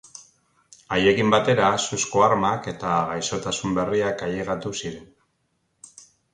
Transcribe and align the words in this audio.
Haiekin 0.95 1.29
batera 1.35 1.67
suzko 1.83 2.25
armak 2.29 2.71
eta 2.73 2.95
gaixotasun 3.11 3.79
berriak 3.81 4.27
ailegatu 4.31 4.75
ziren. 4.83 5.09